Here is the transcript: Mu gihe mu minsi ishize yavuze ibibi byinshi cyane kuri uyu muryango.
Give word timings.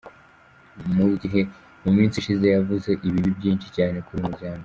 Mu 0.95 1.05
gihe 1.21 1.41
mu 1.83 1.89
minsi 1.97 2.15
ishize 2.17 2.45
yavuze 2.55 2.89
ibibi 3.07 3.31
byinshi 3.39 3.67
cyane 3.77 3.97
kuri 4.05 4.17
uyu 4.19 4.27
muryango. 4.31 4.59